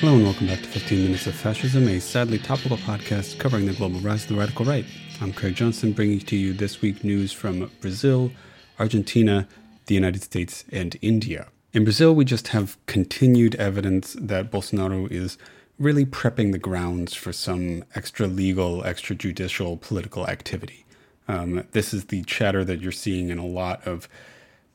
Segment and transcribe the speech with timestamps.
[0.00, 3.74] Hello and welcome back to 15 Minutes of Fascism, a sadly topical podcast covering the
[3.74, 4.86] global rise of the radical right.
[5.20, 8.32] I'm Craig Johnson, bringing to you this week news from Brazil,
[8.78, 9.46] Argentina,
[9.84, 11.48] the United States, and India.
[11.74, 15.36] In Brazil, we just have continued evidence that Bolsonaro is
[15.78, 20.86] really prepping the grounds for some extra legal, extrajudicial political activity.
[21.28, 24.08] Um, this is the chatter that you're seeing in a lot of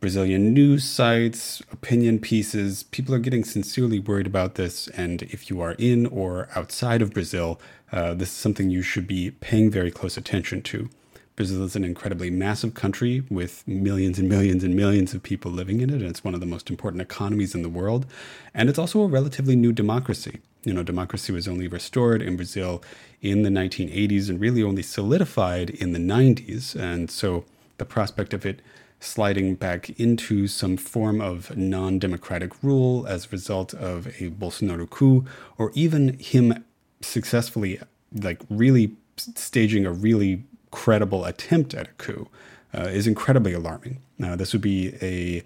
[0.05, 2.83] Brazilian news sites, opinion pieces.
[2.83, 4.87] People are getting sincerely worried about this.
[4.89, 7.59] And if you are in or outside of Brazil,
[7.91, 10.91] uh, this is something you should be paying very close attention to.
[11.35, 15.81] Brazil is an incredibly massive country with millions and millions and millions of people living
[15.81, 18.05] in it, and it's one of the most important economies in the world.
[18.53, 20.37] And it's also a relatively new democracy.
[20.65, 22.83] You know, democracy was only restored in Brazil
[23.23, 26.75] in the 1980s and really only solidified in the 90s.
[26.75, 27.43] And so
[27.79, 28.61] the prospect of it
[29.05, 34.89] sliding back into some form of non democratic rule as a result of a Bolsonaro
[34.89, 35.25] coup,
[35.57, 36.65] or even him
[37.01, 37.79] successfully,
[38.13, 42.27] like, really staging a really credible attempt at a coup,
[42.73, 43.99] uh, is incredibly alarming.
[44.17, 45.43] Now, this would be a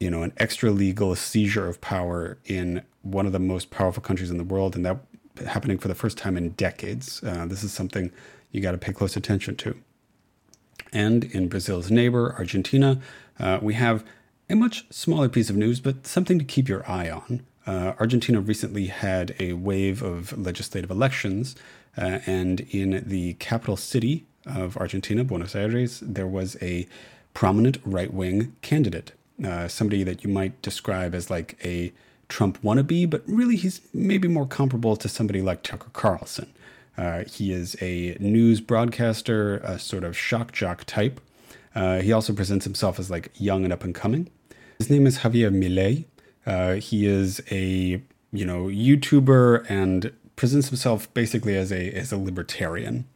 [0.00, 4.30] you know an extra legal seizure of power in one of the most powerful countries
[4.30, 4.98] in the world, and that
[5.46, 7.22] happening for the first time in decades.
[7.22, 8.10] Uh, this is something
[8.52, 9.76] you got to pay close attention to.
[10.92, 13.00] And in Brazil's neighbor, Argentina,
[13.38, 14.04] uh, we have
[14.48, 17.44] a much smaller piece of news, but something to keep your eye on.
[17.66, 21.56] Uh, Argentina recently had a wave of legislative elections,
[21.96, 26.86] uh, and in the capital city of Argentina, Buenos Aires, there was a
[27.32, 29.12] prominent right wing candidate,
[29.44, 31.92] uh, somebody that you might describe as like a
[32.28, 36.52] Trump wannabe, but really he's maybe more comparable to somebody like Tucker Carlson.
[36.96, 41.20] Uh, he is a news broadcaster, a sort of shock jock type.
[41.74, 44.30] Uh, he also presents himself as like young and up and coming.
[44.78, 46.04] His name is Javier Milei.
[46.46, 52.18] Uh, he is a you know YouTuber and presents himself basically as a as a
[52.18, 53.06] libertarian.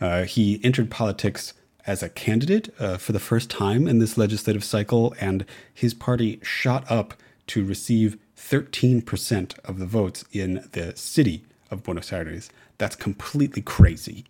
[0.00, 1.54] Uh, he entered politics
[1.86, 6.40] as a candidate uh, for the first time in this legislative cycle, and his party
[6.42, 7.14] shot up
[7.46, 12.50] to receive 13% of the votes in the city of Buenos Aires.
[12.78, 14.24] That's completely crazy.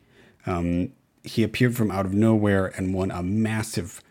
[0.46, 0.92] Um,
[1.22, 4.02] he appeared from out of nowhere and won a massive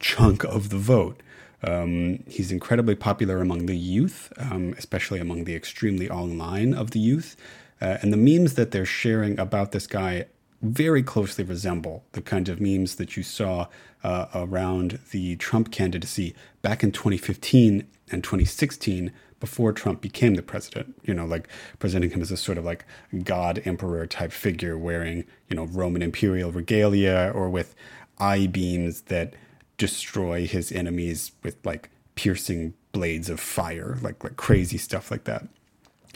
[0.00, 1.22] chunk of the vote.
[1.62, 7.00] Um, he's incredibly popular among the youth, um, especially among the extremely online of the
[7.00, 7.36] youth.
[7.80, 10.26] Uh, and the memes that they're sharing about this guy
[10.62, 13.66] very closely resemble the kind of memes that you saw
[14.02, 20.94] uh, around the Trump candidacy back in 2015 and 2016 before Trump became the president,
[21.04, 22.84] you know, like presenting him as a sort of like
[23.24, 27.74] god emperor type figure wearing, you know, Roman imperial regalia or with
[28.18, 29.34] eye beams that
[29.76, 35.46] destroy his enemies with like piercing blades of fire, like like crazy stuff like that.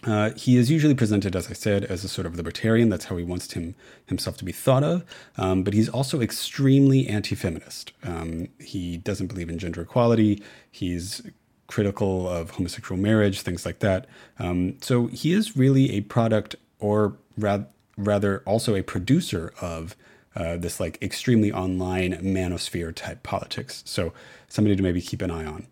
[0.05, 2.89] Uh, he is usually presented, as I said, as a sort of libertarian.
[2.89, 5.05] That's how he wants him himself to be thought of.
[5.37, 7.93] Um, but he's also extremely anti-feminist.
[8.03, 10.43] Um, he doesn't believe in gender equality.
[10.71, 11.23] He's
[11.67, 14.07] critical of homosexual marriage, things like that.
[14.39, 17.65] Um, so he is really a product, or ra-
[17.97, 19.97] rather, also a producer of
[20.35, 23.83] uh, this like extremely online manosphere type politics.
[23.87, 24.13] So
[24.49, 25.67] somebody to maybe keep an eye on.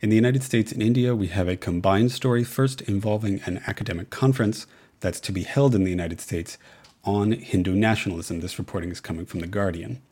[0.00, 4.10] In the United States and India, we have a combined story first involving an academic
[4.10, 4.66] conference
[5.00, 6.58] that's to be held in the United States
[7.04, 8.40] on Hindu nationalism.
[8.40, 10.02] This reporting is coming from The Guardian.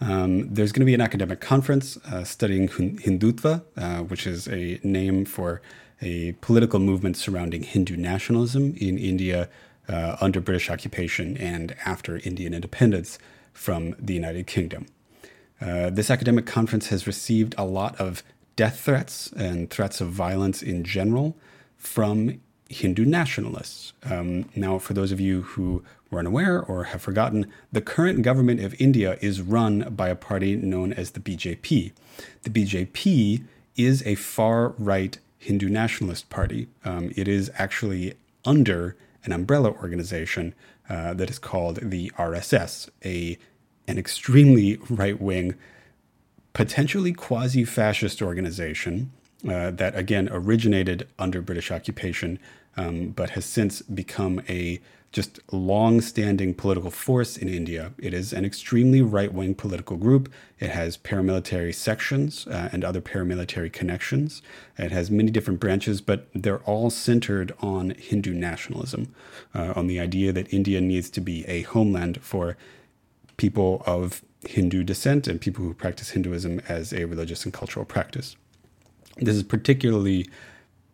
[0.00, 4.80] Um, there's going to be an academic conference uh, studying Hindutva, uh, which is a
[4.82, 5.60] name for
[6.00, 9.48] a political movement surrounding Hindu nationalism in India
[9.88, 13.18] uh, under British occupation and after Indian independence
[13.52, 14.86] from the United Kingdom.
[15.60, 18.22] Uh, this academic conference has received a lot of
[18.56, 21.36] death threats and threats of violence in general
[21.76, 23.92] from Hindu nationalists.
[24.04, 28.60] Um, now, for those of you who were unaware or have forgotten, the current government
[28.60, 31.92] of India is run by a party known as the BJP.
[32.42, 33.44] The BJP
[33.76, 36.68] is a far right Hindu nationalist party.
[36.84, 38.14] Um, it is actually
[38.44, 40.54] under an umbrella organization
[40.88, 43.36] uh, that is called the RSS, a
[43.88, 45.54] an extremely right wing,
[46.52, 49.10] potentially quasi fascist organization
[49.48, 52.38] uh, that again originated under British occupation
[52.76, 54.80] um, but has since become a
[55.12, 57.92] just long-standing political force in India.
[57.98, 60.30] It is an extremely right-wing political group.
[60.60, 64.40] It has paramilitary sections uh, and other paramilitary connections.
[64.78, 69.12] It has many different branches, but they're all centered on Hindu nationalism,
[69.52, 72.56] uh, on the idea that India needs to be a homeland for
[73.36, 78.36] people of Hindu descent and people who practice Hinduism as a religious and cultural practice.
[79.16, 80.28] This is particularly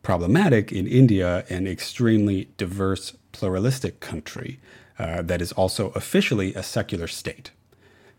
[0.06, 4.60] problematic in India, an extremely diverse, pluralistic country
[5.00, 7.50] uh, that is also officially a secular state.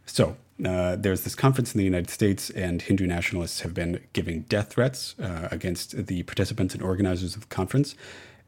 [0.06, 0.36] So,
[0.66, 4.74] uh, there's this conference in the United States, and Hindu nationalists have been giving death
[4.74, 7.96] threats uh, against the participants and organizers of the conference.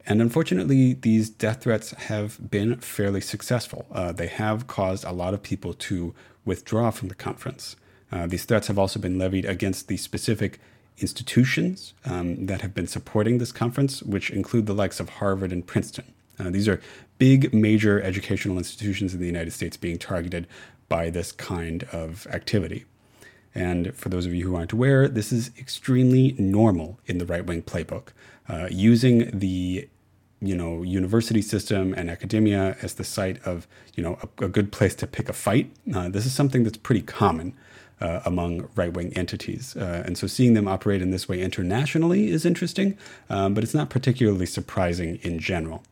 [0.04, 3.86] And unfortunately, these death threats have been fairly successful.
[3.90, 6.14] Uh, they have caused a lot of people to
[6.44, 7.76] withdraw from the conference.
[8.12, 10.60] Uh, these threats have also been levied against the specific
[10.98, 15.66] institutions um, that have been supporting this conference, which include the likes of Harvard and
[15.66, 16.12] Princeton.
[16.38, 16.80] Uh, these are
[17.18, 20.46] big, major educational institutions in the United States being targeted
[20.88, 22.84] by this kind of activity.
[23.54, 27.44] And for those of you who aren't aware, this is extremely normal in the right
[27.44, 28.08] wing playbook.
[28.48, 29.88] Uh, using the
[30.42, 34.72] you know university system and academia as the site of you know a, a good
[34.72, 35.70] place to pick a fight.
[35.94, 37.54] Uh, this is something that's pretty common
[38.00, 42.30] uh, among right wing entities, uh, and so seeing them operate in this way internationally
[42.30, 42.96] is interesting,
[43.28, 45.82] um, but it's not particularly surprising in general.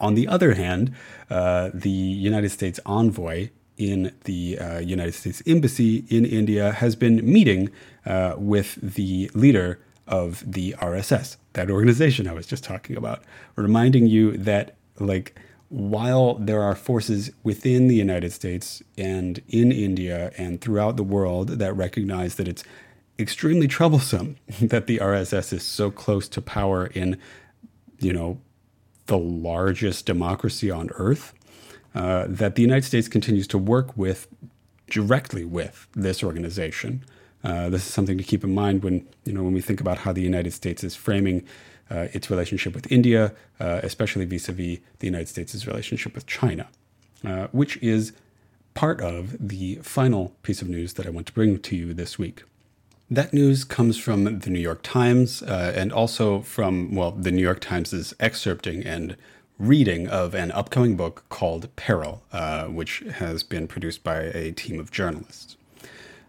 [0.00, 0.92] On the other hand,
[1.30, 7.16] uh, the United States envoy in the uh, United States Embassy in India has been
[7.30, 7.70] meeting
[8.04, 13.22] uh, with the leader of the RSS, that organization I was just talking about,
[13.56, 15.38] reminding you that, like,
[15.68, 21.48] while there are forces within the United States and in India and throughout the world
[21.48, 22.62] that recognize that it's
[23.18, 27.18] extremely troublesome that the RSS is so close to power in,
[27.98, 28.38] you know,
[29.06, 31.32] the largest democracy on earth,
[31.94, 34.28] uh, that the United States continues to work with
[34.90, 37.04] directly with this organization.
[37.44, 39.98] Uh, this is something to keep in mind when you know when we think about
[39.98, 41.44] how the United States is framing
[41.90, 46.68] uh, its relationship with India, uh, especially vis-a-vis the United States' relationship with China,
[47.24, 48.12] uh, which is
[48.74, 52.18] part of the final piece of news that I want to bring to you this
[52.18, 52.42] week.
[53.08, 57.42] That news comes from the New York Times uh, and also from, well, the New
[57.42, 59.16] York Times excerpting and
[59.60, 62.24] reading of an upcoming book called Peril,
[62.68, 65.56] which has been produced by a team of journalists.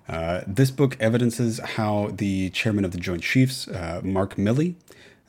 [0.08, 4.76] Uh, this book evidences how the chairman of the Joint Chiefs, uh, Mark Milley,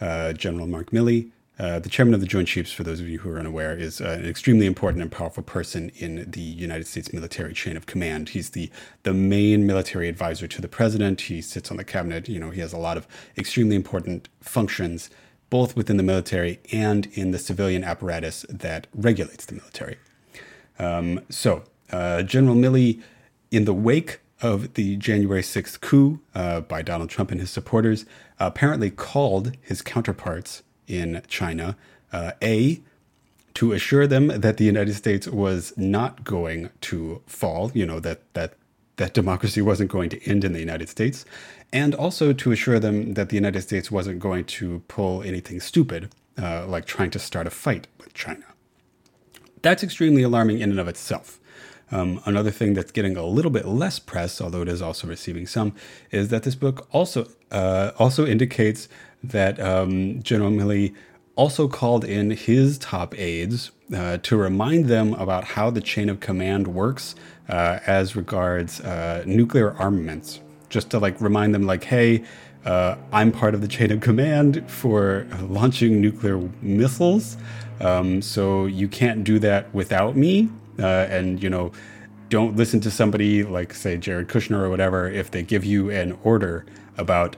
[0.01, 3.19] uh, General Mark Milley, uh, the chairman of the Joint Chiefs, for those of you
[3.19, 7.13] who are unaware, is uh, an extremely important and powerful person in the United States
[7.13, 8.29] military chain of command.
[8.29, 8.71] He's the
[9.03, 11.23] the main military advisor to the president.
[11.23, 12.29] He sits on the cabinet.
[12.29, 15.11] You know, he has a lot of extremely important functions,
[15.51, 19.97] both within the military and in the civilian apparatus that regulates the military.
[20.79, 23.03] Um, so, General Milley,
[23.51, 28.07] in the wake of the January 6th coup uh, by Donald Trump and his supporters,
[28.39, 31.77] apparently called his counterparts in China,
[32.13, 32.81] uh, A,
[33.55, 38.23] to assure them that the United States was not going to fall, you know, that,
[38.35, 38.55] that,
[38.97, 41.25] that democracy wasn't going to end in the United States,
[41.73, 46.11] and also to assure them that the United States wasn't going to pull anything stupid,
[46.41, 48.45] uh, like trying to start a fight with China.
[49.63, 51.41] That's extremely alarming in and of itself.
[51.91, 55.47] Um, another thing that's getting a little bit less press, although it is also receiving
[55.47, 55.75] some,
[56.11, 58.89] is that this book also uh, also indicates
[59.23, 60.95] that um, General Milley
[61.35, 66.21] also called in his top aides uh, to remind them about how the chain of
[66.21, 67.15] command works
[67.49, 70.41] uh, as regards uh, nuclear armaments.
[70.69, 72.25] Just to like remind them, like, hey,
[72.65, 77.39] uh, I'm part of the chain of command for launching nuclear missiles.
[77.81, 81.73] Um, so you can't do that without me uh, and you know
[82.29, 86.19] don't listen to somebody like say Jared Kushner or whatever if they give you an
[86.23, 86.67] order
[86.97, 87.37] about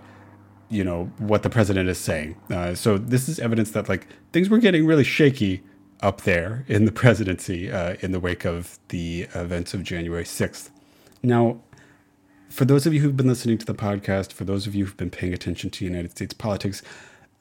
[0.68, 2.36] you know what the president is saying.
[2.50, 5.62] Uh, so this is evidence that like things were getting really shaky
[6.00, 10.70] up there in the presidency uh, in the wake of the events of January sixth.
[11.22, 11.60] Now,
[12.48, 14.96] for those of you who've been listening to the podcast, for those of you who've
[14.96, 16.82] been paying attention to United States politics,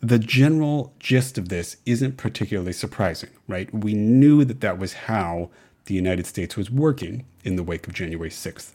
[0.02, 3.74] the general gist of this isn't particularly surprising, right?
[3.74, 5.50] We knew that that was how
[5.90, 8.74] the United States was working in the wake of January 6th.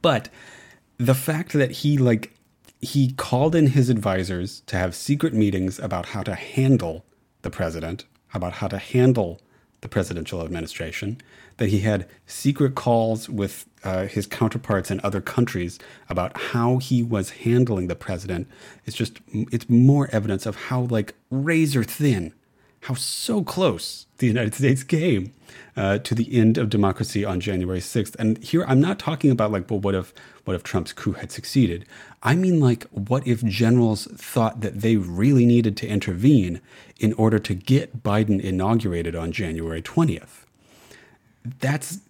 [0.00, 0.28] But
[0.96, 2.32] the fact that he like
[2.80, 7.04] he called in his advisors to have secret meetings about how to handle
[7.42, 9.40] the president, about how to handle
[9.80, 11.20] the presidential administration,
[11.56, 15.78] that he had secret calls with uh, his counterparts in other countries
[16.08, 18.46] about how he was handling the president.
[18.86, 22.32] It's just, it's more evidence of how like razor thin
[22.80, 25.32] how so close the United States came
[25.76, 28.16] uh, to the end of democracy on January 6th.
[28.18, 31.30] And here I'm not talking about like, well, what if what if Trump's coup had
[31.30, 31.84] succeeded?
[32.22, 36.60] I mean like what if generals thought that they really needed to intervene
[36.98, 40.44] in order to get Biden inaugurated on January 20th?
[41.60, 42.00] That's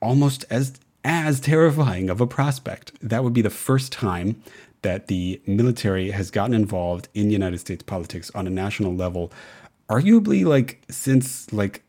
[0.00, 2.92] almost as as terrifying of a prospect.
[3.02, 4.42] That would be the first time
[4.82, 9.32] that the military has gotten involved in United States politics on a national level,
[9.88, 11.82] arguably like since like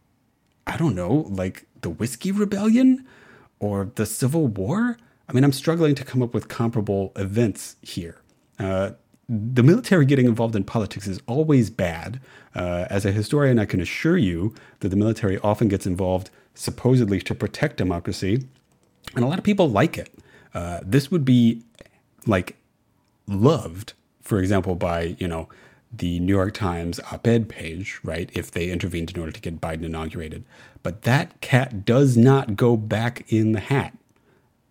[0.67, 3.05] I don't know, like the Whiskey Rebellion
[3.59, 4.97] or the Civil War.
[5.27, 8.21] I mean, I'm struggling to come up with comparable events here.
[8.59, 8.91] Uh,
[9.27, 12.19] the military getting involved in politics is always bad.
[12.53, 17.19] Uh, as a historian, I can assure you that the military often gets involved supposedly
[17.21, 18.45] to protect democracy,
[19.15, 20.13] and a lot of people like it.
[20.53, 21.63] Uh, this would be
[22.25, 22.55] like
[23.27, 25.49] loved, for example, by you know
[25.97, 28.29] the New York Times op-ed page, right?
[28.33, 30.43] If they intervened in order to get Biden inaugurated,
[30.83, 33.97] but that cat does not go back in the hat.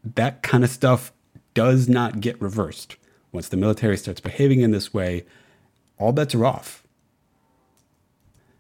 [0.04, 1.12] That kind of stuff
[1.54, 2.96] does not get reversed.
[3.32, 5.24] Once the military starts behaving in this way,
[5.98, 6.84] all bets are off.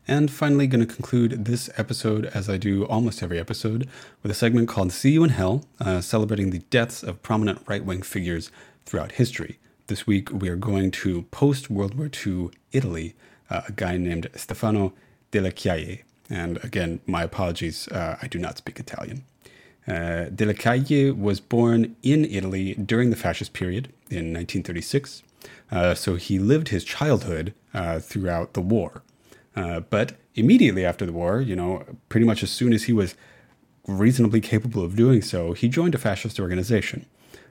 [0.06, 3.88] And finally, going to conclude this episode, as I do almost every episode,
[4.22, 7.84] with a segment called See You in Hell, uh, celebrating the deaths of prominent right
[7.84, 8.50] wing figures
[8.84, 9.58] throughout history.
[9.86, 13.14] This week, we are going to post World War II Italy,
[13.50, 14.94] uh, a guy named Stefano
[15.30, 16.04] delle Chiaie.
[16.30, 19.26] And again, my apologies, uh, I do not speak Italian.
[19.86, 25.22] Uh, Delle Chiaie was born in Italy during the fascist period in 1936.
[25.70, 29.02] Uh, so he lived his childhood uh, throughout the war.
[29.54, 33.16] Uh, but immediately after the war, you know, pretty much as soon as he was
[33.86, 37.04] reasonably capable of doing so, he joined a fascist organization.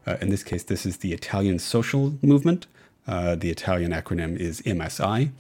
[0.06, 2.68] Uh, in this case, this is the Italian Social Movement.
[3.08, 5.32] Uh, the Italian acronym is MSI,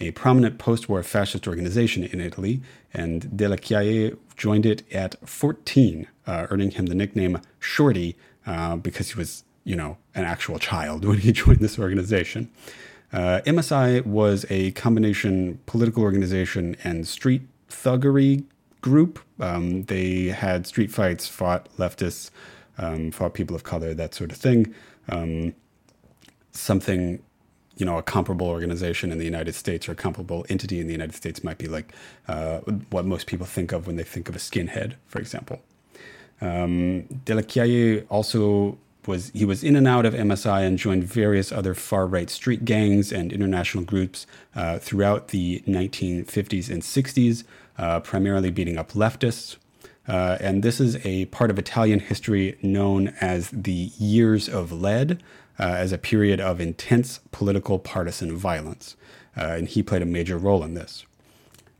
[0.00, 2.60] a prominent post war fascist organization in Italy,
[2.92, 9.10] and Delle Chiaie joined it at 14, uh, earning him the nickname Shorty uh, because
[9.10, 12.50] he was, you know, an actual child when he joined this organization.
[13.12, 18.44] Uh, MSI was a combination political organization and street thuggery
[18.80, 19.20] group.
[19.38, 22.30] Um, they had street fights, fought leftists,
[22.78, 24.74] um, fought people of color, that sort of thing.
[25.08, 25.54] Um,
[26.52, 27.22] something
[27.76, 30.92] you know, a comparable organization in the United States or a comparable entity in the
[30.92, 31.92] United States might be like
[32.28, 32.58] uh,
[32.90, 35.60] what most people think of when they think of a skinhead, for example.
[36.40, 41.52] Um, Delle Chiaie also was he was in and out of MSI and joined various
[41.52, 47.44] other far right street gangs and international groups uh, throughout the 1950s and 60s,
[47.76, 49.56] uh, primarily beating up leftists.
[50.06, 55.22] Uh, and this is a part of Italian history known as the Years of Lead,
[55.58, 58.96] uh, as a period of intense political partisan violence.
[59.36, 61.06] Uh, and he played a major role in this.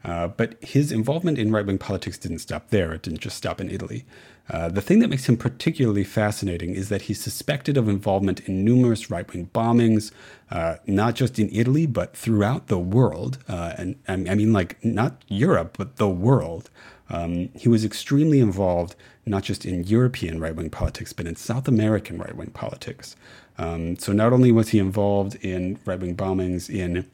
[0.04, 2.92] Uh, but his involvement in right wing politics didn't stop there.
[2.92, 4.04] It didn't just stop in Italy.
[4.50, 8.64] Uh, the thing that makes him particularly fascinating is that he's suspected of involvement in
[8.64, 10.12] numerous right wing bombings,
[10.50, 13.38] uh, not just in Italy, but throughout the world.
[13.48, 16.68] And I mean, like, not Europe, but the world.
[17.10, 18.96] Um, he was extremely involved
[19.26, 23.16] not just in European right wing politics, but in South American right wing politics.
[23.58, 27.08] Um, so not only was he involved in right wing bombings in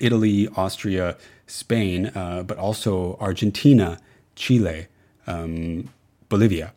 [0.00, 1.16] Italy, Austria,
[1.46, 3.98] Spain, uh, but also Argentina,
[4.34, 4.86] Chile,
[5.26, 5.88] um,
[6.28, 6.72] Bolivia.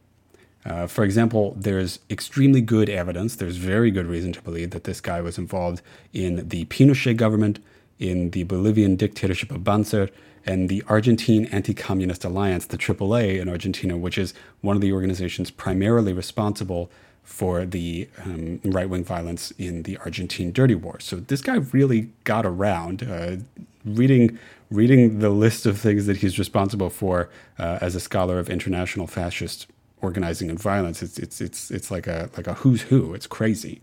[0.65, 5.01] Uh, for example, there's extremely good evidence, there's very good reason to believe that this
[5.01, 5.81] guy was involved
[6.13, 7.59] in the Pinochet government,
[7.97, 10.09] in the Bolivian dictatorship of Banzer,
[10.45, 14.91] and the Argentine Anti Communist Alliance, the AAA in Argentina, which is one of the
[14.91, 16.89] organizations primarily responsible
[17.23, 20.99] for the um, right wing violence in the Argentine Dirty War.
[20.99, 23.03] So this guy really got around.
[23.03, 23.37] Uh,
[23.85, 24.37] reading
[24.71, 29.07] reading the list of things that he's responsible for uh, as a scholar of international
[29.07, 29.67] fascist
[30.01, 33.13] organizing and violence, it's it's it's it's like a like a who's who.
[33.13, 33.81] It's crazy.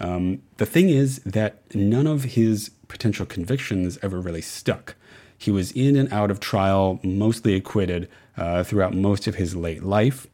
[0.00, 4.94] Um, the thing is that none of his potential convictions ever really stuck.
[5.38, 9.84] He was in and out of trial, mostly acquitted uh, throughout most of his late
[9.84, 10.26] life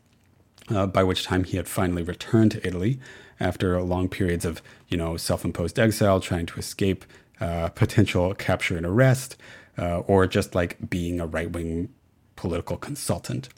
[0.70, 2.98] uh, by which time he had finally returned to Italy
[3.38, 7.04] after long periods of, you know, self-imposed exile, trying to escape
[7.40, 9.36] uh, potential capture and arrest,
[9.76, 11.92] uh, or just like being a right-wing
[12.36, 13.48] political consultant.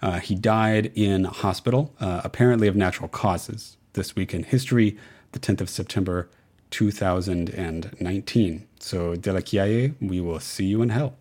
[0.00, 3.76] Uh, he died in hospital, uh, apparently of natural causes.
[3.92, 4.96] This week in history,
[5.32, 6.28] the 10th of September,
[6.70, 8.66] 2019.
[8.80, 11.16] So, Delle Chiaie, we will see you in hell.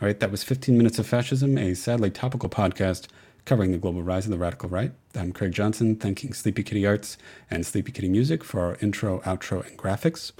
[0.00, 3.06] All right, that was 15 Minutes of Fascism, a sadly topical podcast
[3.44, 4.92] covering the global rise of the radical right.
[5.14, 7.18] I'm Craig Johnson, thanking Sleepy Kitty Arts
[7.50, 10.32] and Sleepy Kitty Music for our intro, outro, and graphics.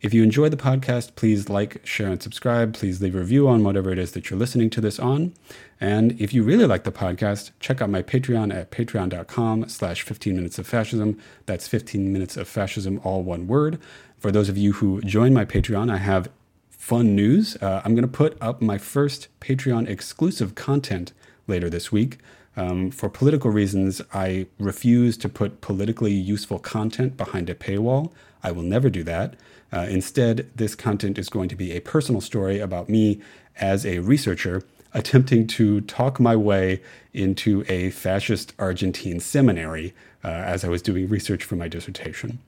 [0.00, 2.72] If you enjoy the podcast, please like, share, and subscribe.
[2.72, 5.34] Please leave a review on whatever it is that you're listening to this on.
[5.78, 10.34] And if you really like the podcast, check out my Patreon at patreon.com slash 15
[10.34, 11.18] minutes of fascism.
[11.44, 13.78] That's 15 minutes of fascism, all one word.
[14.18, 16.30] For those of you who join my Patreon, I have
[16.70, 17.56] fun news.
[17.60, 21.12] Uh, I'm going to put up my first Patreon exclusive content
[21.46, 22.16] later this week.
[22.60, 28.12] Um, for political reasons, I refuse to put politically useful content behind a paywall.
[28.42, 29.36] I will never do that.
[29.72, 33.20] Uh, instead, this content is going to be a personal story about me
[33.56, 34.62] as a researcher
[34.92, 36.82] attempting to talk my way
[37.14, 42.40] into a fascist Argentine seminary uh, as I was doing research for my dissertation.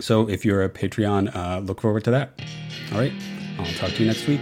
[0.00, 2.42] So if you're a Patreon, uh, look forward to that.
[2.92, 3.12] All right,
[3.60, 4.40] I'll talk to you next week.